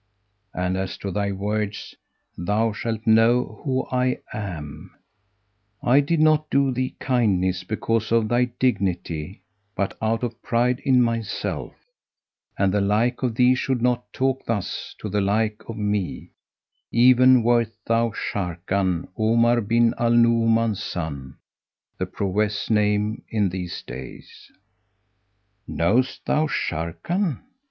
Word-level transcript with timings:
And 0.55 0.77
as 0.77 0.97
to 0.97 1.11
thy 1.11 1.31
words, 1.31 1.93
'Thou 2.35 2.73
shalt 2.73 3.05
know 3.05 3.61
who 3.63 3.85
I 3.91 4.17
am,' 4.33 4.89
I 5.83 5.99
did 5.99 6.19
not 6.19 6.49
do 6.49 6.71
thee 6.71 6.95
kindness 6.99 7.63
because 7.63 8.11
of 8.11 8.27
thy 8.27 8.45
dignity 8.45 9.43
but 9.75 9.95
out 10.01 10.23
of 10.23 10.41
pride 10.41 10.79
in 10.79 11.03
myself; 11.03 11.75
and 12.57 12.73
the 12.73 12.81
like 12.81 13.21
of 13.21 13.35
thee 13.35 13.53
should 13.53 13.83
not 13.83 14.11
talk 14.11 14.43
thus 14.47 14.95
to 14.97 15.07
the 15.07 15.21
like 15.21 15.61
of 15.69 15.77
me, 15.77 16.31
even 16.91 17.43
wert 17.43 17.69
thou 17.85 18.09
Sharrkan, 18.09 19.07
Omar 19.15 19.61
bin 19.61 19.93
al 19.99 20.13
Nu'uman's 20.13 20.81
son, 20.81 21.35
the 21.99 22.07
prowest 22.07 22.71
name 22.71 23.21
in 23.29 23.49
these 23.49 23.83
days!" 23.83 24.51
"Knowest 25.67 26.25
thou 26.25 26.47
Sharrkan?" 26.47 27.39